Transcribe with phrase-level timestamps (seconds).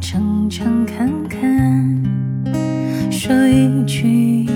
[0.00, 2.02] 诚诚恳恳，
[3.10, 4.46] 说一句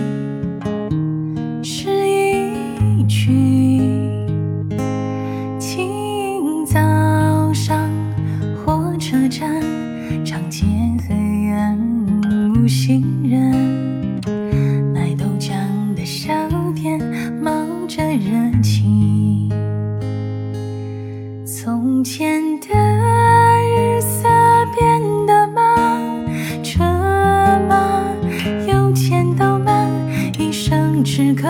[9.18, 9.60] 车站，
[10.24, 10.64] 长街
[11.08, 11.76] 黑暗
[12.54, 14.22] 无行人，
[14.94, 15.50] 卖豆浆
[15.96, 16.32] 的小
[16.72, 17.00] 店
[17.42, 17.50] 冒
[17.88, 19.48] 着热气。
[21.44, 22.68] 从前的
[23.66, 24.28] 日色
[24.78, 26.00] 变得慢，
[26.62, 26.84] 车
[27.68, 28.00] 马
[28.68, 29.90] 邮件都慢，
[30.38, 31.48] 一生只够